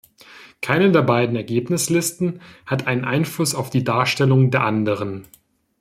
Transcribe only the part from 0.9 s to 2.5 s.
der beiden Ergebnislisten